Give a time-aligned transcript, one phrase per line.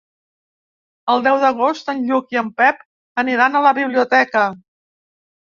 [1.15, 2.81] El deu d'agost en Lluc i en Pep
[3.25, 4.49] aniran a la biblioteca.